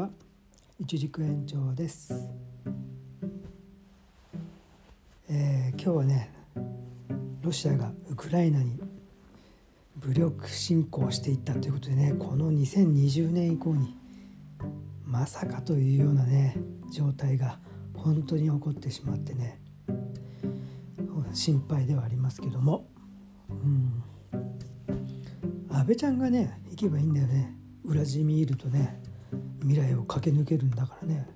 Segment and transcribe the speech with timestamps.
[0.00, 0.08] は
[0.78, 2.14] 一軸延長です、
[5.28, 6.32] えー、今日はね
[7.42, 8.80] ロシアがウクライナに
[9.96, 13.94] 武力侵攻していったということでねこの2020年以降に
[15.04, 16.56] まさかというようなね
[16.90, 17.58] 状態が
[17.94, 19.60] 本当に起こってしまってね
[21.34, 22.88] 心配ではありますけども、
[23.50, 24.02] うん、
[25.68, 27.54] 安倍ちゃんがね行けばいいんだよね。
[27.84, 29.00] ウラジミールとね
[29.60, 31.28] 未来を駆け抜けるんだからね。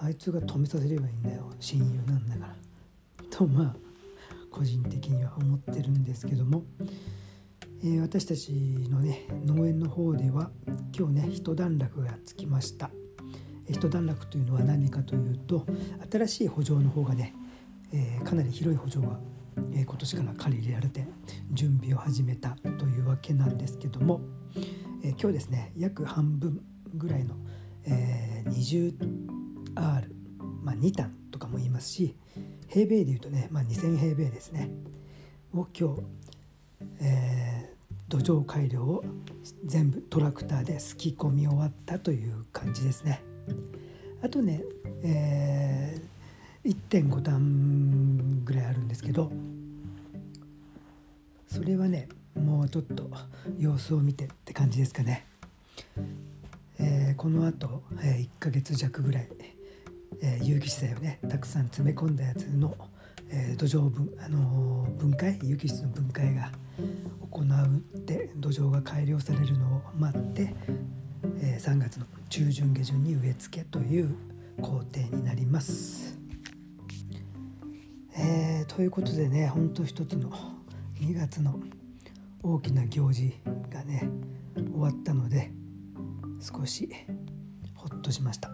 [0.00, 1.50] あいつが止めさせればいいんだよ。
[1.60, 2.56] 親友なんだから。
[3.30, 3.76] とまあ
[4.50, 6.64] 個人的には思ってるんですけども、
[7.82, 8.52] えー、私たち
[8.90, 10.50] のね農園の方では
[10.96, 12.90] 今日ね一段落がつきました。
[13.68, 15.66] 一段落というのは何かというと
[16.10, 17.34] 新しい補助の方がね、
[17.92, 19.18] えー、かなり広い補助が、
[19.72, 21.06] えー、今年から借りられて
[21.52, 24.20] 準備を始めたというわけなんですけども、
[25.02, 26.60] え、今日ですね約半分
[26.94, 27.34] ぐらいの、
[27.84, 28.94] えー、
[29.74, 30.08] 20R、
[30.62, 32.16] まあ、2単とかも言いますし
[32.68, 34.70] 平米でいうとね、まあ、2,000平米ですね
[35.54, 36.02] を今日、
[37.00, 39.04] えー、土壌改良を
[39.64, 43.22] 全部トラクターですき込み終わったという感じですね。
[44.22, 44.62] あとね、
[45.02, 49.32] えー、1.5単ぐらいあるんですけど
[51.48, 53.10] それはねもうちょっと
[53.58, 55.26] 様子を見てって感じですかね。
[56.82, 59.28] えー、このあと、えー、1ヶ月弱ぐらい、
[60.20, 62.76] えー、有機質材をねたくさん詰め込んだやつの、
[63.30, 66.50] えー、土壌分、あのー、分解有機質の分解が
[67.30, 70.54] 行って土壌が改良されるのを待って、
[71.40, 74.14] えー、3月の中旬下旬に植え付けという
[74.60, 76.18] 工程になります。
[78.14, 80.30] えー、ということでねほんと一つの
[81.00, 81.58] 2月の
[82.42, 83.32] 大きな行事
[83.70, 84.08] がね
[84.54, 85.50] 終わったので
[86.42, 86.88] 少し
[87.74, 88.50] ほっとしました。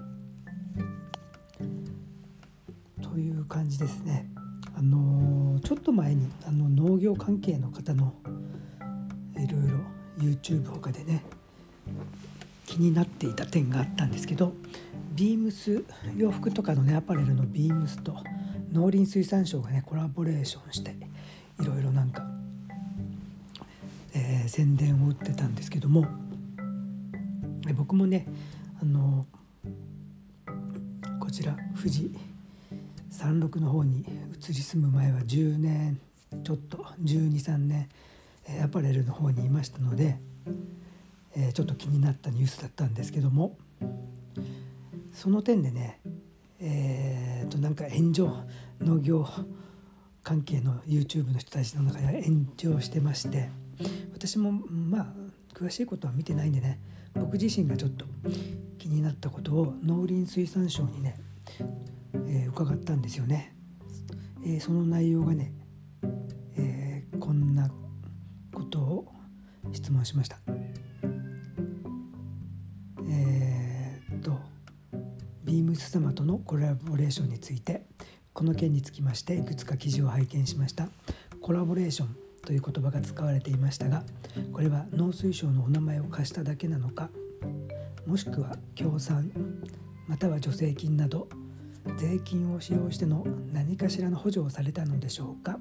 [3.02, 4.30] という感じですね。
[4.76, 8.14] あのちょっと前にあの農業関係の方の
[9.36, 9.78] いろいろ
[10.18, 11.24] YouTube ほかでね
[12.66, 14.52] 気になっていた点があったんですけど
[15.14, 15.82] ビームス
[16.16, 18.14] 洋服とかのねアパレルのビームスと
[18.72, 20.94] 農林水産省がねコラボレーションして
[21.60, 22.22] いろいろなんか、
[24.14, 26.06] えー、宣伝を打ってたんですけども
[27.68, 28.26] で僕もね
[28.80, 29.26] あの
[31.20, 32.10] こちら富士
[33.10, 36.00] 山麓の方に移り住む前は10年
[36.42, 37.88] ちょっと123年
[38.64, 40.18] アパレルの方にいましたので、
[41.36, 43.58] えー、ちょっと気になったニュースだったんですけども
[45.12, 46.00] その点でね
[46.60, 48.36] えー、となんか炎上
[48.80, 49.28] 農業
[50.24, 53.48] 関係の YouTube の人たちの中で炎上してまして
[54.12, 55.06] 私もまあ
[55.54, 56.80] 詳しいことは見てないんでね
[57.14, 58.06] 僕自身がちょっと
[58.78, 61.16] 気になったことを農林水産省にね、
[62.26, 63.54] えー、伺ったんですよね。
[64.44, 65.52] えー、その内容がね、
[66.56, 67.70] えー、こんな
[68.52, 69.12] ことを
[69.72, 70.38] 質問しました。
[73.10, 74.38] えー、っと
[75.44, 77.84] ビームス様とのコラボレーションについて
[78.32, 80.88] この件につきましていくつか記事を拝見しました。
[81.40, 82.16] コラボレーション
[82.48, 84.02] という言葉が使われていましたが
[84.54, 87.10] これは農水省のお名前を貸しただけなのか
[88.06, 89.30] もしくは協賛
[90.06, 91.28] または助成金など
[91.98, 95.58] 税金を使用しての何かしらの補助をされたのでしょうか。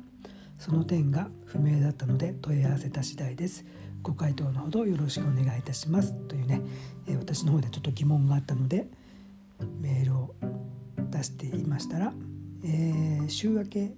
[0.58, 3.66] その点が不明だったので問い合わせた次第です。
[4.02, 6.14] ご回答のほどよろしくお願いいたします。
[6.28, 6.62] というね、
[7.08, 8.88] え私の方でちょっと疑問があったので
[9.80, 10.36] メールを
[11.12, 12.14] 出していましたら、
[12.64, 13.94] えー、週明け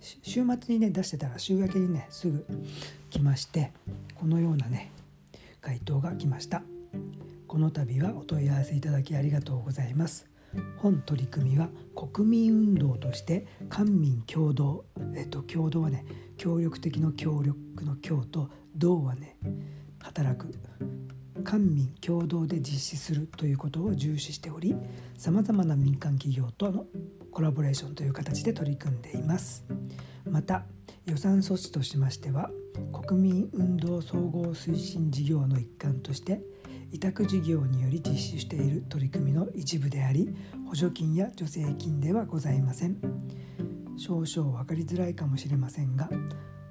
[0.00, 2.46] 週末にね出してたら週明けにねすぐ
[3.10, 3.72] 来まして
[4.14, 4.92] このようなね
[5.60, 6.62] 回答が来ました。
[7.48, 10.26] この度はお問い合わせいただきありがとうございます。
[10.78, 14.84] 本取り組みは国民運動として官民共同
[15.14, 16.04] えっと共同はね
[16.36, 19.36] 協力的の協力の協と同はね
[19.98, 20.52] 働く
[21.46, 24.74] 官民共同で実施するということを重視しており
[25.16, 26.86] さまざまな民間企業との
[27.30, 29.64] コラボレーションという形で取り組んでいます。
[30.28, 30.64] また
[31.04, 32.50] 予算措置としましては
[33.06, 36.42] 国民運動総合推進事業の一環として
[36.90, 40.34] 委託事業により実施している取り組みの一部であり
[40.66, 42.96] 補助金や助成金ではございません。
[43.96, 46.10] 少々分かりづらいかもしれませんが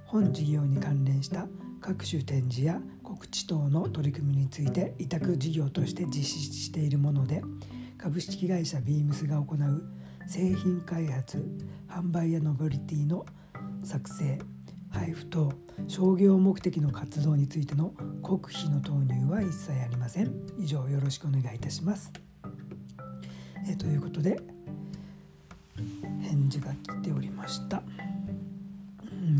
[0.05, 1.47] 本事業に関連した
[1.79, 2.81] 各種展示や
[3.15, 7.41] 告知等の取り組みについて委託事業として実施しているもので
[7.97, 9.83] 株式会社ビームスが行う
[10.27, 11.45] 製品開発
[11.87, 13.25] 販売やノベリティの
[13.85, 14.37] 作成
[14.91, 15.53] 配布等
[15.87, 17.91] 商業目的の活動についての
[18.21, 22.11] 国費の投入は一切ありません以上よろしくお願いいたします
[23.69, 24.37] え、ということで
[26.21, 27.81] 返事が来ておりました。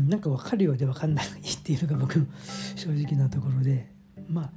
[0.08, 2.26] なんか分かるようで分かんないっていうのが僕の
[2.74, 3.90] 正直なところで。
[4.28, 4.50] まあ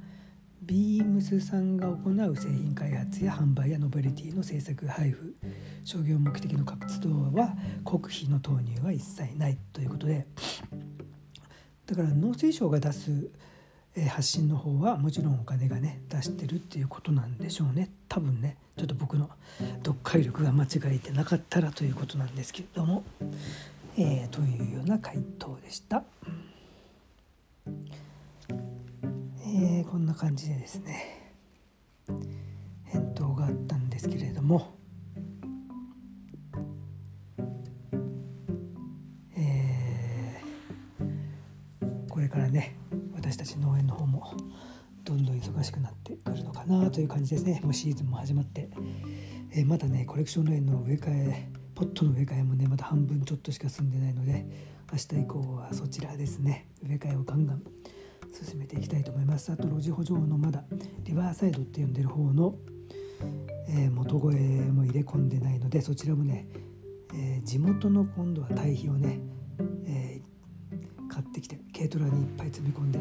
[0.62, 5.34] ビームスさんが行う製品開発や販売やノベルティの制作配布
[5.84, 10.26] 商業目的の活動は国費の投入は一切ないということで。
[11.86, 13.30] だから農水省が出す
[14.10, 17.90] 発信の方はもちろんお金がね出してるっていうことなんでしょうね。
[18.08, 19.28] 多分ねちょっと僕の
[19.78, 23.02] 読解力が間違えてなかったらということなんですけれども、
[23.96, 26.04] えー、というような回答でした。
[29.44, 31.32] えー、こんな感じでですね。
[32.84, 34.74] 返答があったんですけれども、
[39.36, 42.76] えー、これからね
[43.14, 44.32] 私たち農園の方も
[45.04, 47.60] どんどん忙しくなってくるのかなという感じですね。
[47.62, 48.70] もうシーズンも始まって、
[49.52, 54.44] えー、まだねコレクション農園の植え替えポットの植え替えもねまだ半分ちょっとしか済んでないので
[54.92, 57.62] 明日以降はそちらですね植え替えをガンガン
[58.34, 59.50] 進めていきたいと思います。
[59.50, 60.62] あと路地補助のまだ
[61.04, 62.54] リバーサイドって呼んでる方の、
[63.66, 66.46] えー、元声も入れ込んでないのでそちらもね、
[67.14, 69.18] えー、地元の今度は堆肥をね、
[69.86, 73.00] えー、買ってきて軽トラにいっぱい詰め込んで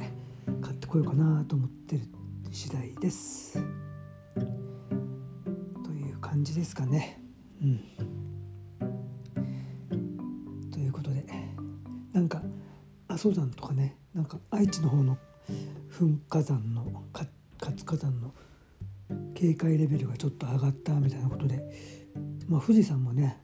[0.62, 2.04] 買ってこようかなと思ってる
[2.50, 3.62] 次第です。
[5.84, 7.22] という感じですかね。
[7.62, 8.19] うん。
[12.30, 12.48] なんか
[13.08, 13.98] 阿蘇山とかね。
[14.14, 15.18] なんか愛知の方の
[15.92, 17.04] 噴火山の
[17.60, 18.34] 活火山の
[19.34, 21.64] 警戒レベルがちょっと上がったみたいなことで、
[22.48, 23.38] まあ、富士山もね、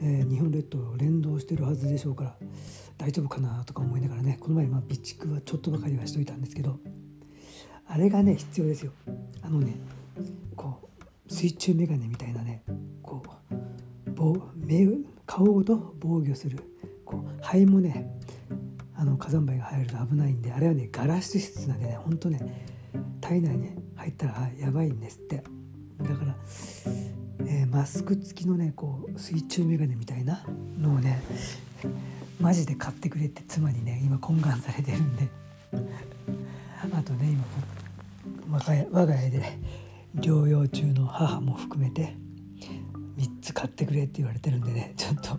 [0.00, 2.36] えー、日本列島連動してるはずでしょうから
[2.98, 6.78] 大丈夫かなとか思いながらねこの前まあ備蓄はちょっとばかりはしといたんですけど
[7.86, 8.92] あれがね必要ですよ。
[9.42, 9.74] あのね
[10.56, 10.88] こ
[11.28, 12.62] う水中眼鏡みたいなね
[13.02, 13.22] こ
[14.18, 14.86] う目
[15.26, 16.58] 顔ごと防御する
[17.10, 18.16] こう肺もね
[18.94, 22.66] あの火山灰が入ると危ないんであれはねガラス質なんでねほんとね
[23.20, 25.42] 体内に入ったらやばいんですって。
[26.00, 26.34] だから、
[27.46, 30.44] えー、マスク付きのねこう水中眼鏡みたいな
[30.78, 31.22] のをね
[32.40, 35.28] マジで買ってくれって妻にね今懇願されてるんで。
[35.72, 37.36] あとね
[38.46, 38.58] 今
[38.90, 39.58] 我が家で
[40.16, 42.16] 療養中の母も含めて
[43.16, 45.38] 3つ買ってくれって言われてるんでねちょっと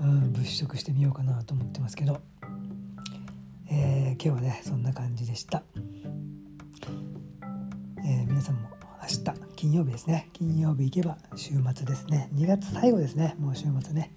[0.00, 2.20] うん、物色してみようかなと思ってますけど、
[3.70, 5.62] えー、今日はねそんな感じでした、
[8.04, 8.68] えー、皆さんも
[9.02, 10.28] 明日金曜日ですね。
[10.32, 12.28] 金曜日行けば週末ですね。
[12.34, 13.36] 2月最後ですね。
[13.38, 14.10] もう週末ね、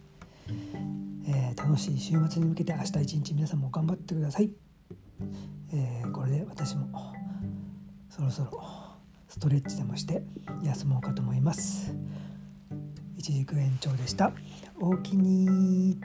[1.28, 4.50] えー、楽しい週末に向けて明日一日皆さんも頑張ってください、
[5.72, 7.14] えこれで私も
[8.10, 8.64] そろそろ
[9.28, 10.24] ストレッチでもして
[10.64, 11.94] 休もうかと思います。
[13.20, 14.32] 一軸延長でした。
[14.80, 16.00] おおきに